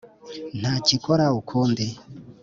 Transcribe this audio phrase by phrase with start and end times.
[0.59, 1.85] Ntacyikora ukundi,